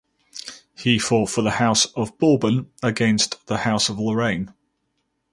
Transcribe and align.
He 0.75 0.97
fought 0.97 1.29
for 1.29 1.43
the 1.43 1.51
House 1.61 1.85
of 1.93 2.17
Bourbon 2.17 2.71
against 2.81 3.45
the 3.45 3.57
House 3.57 3.87
of 3.87 3.99
Lorraine. 3.99 4.51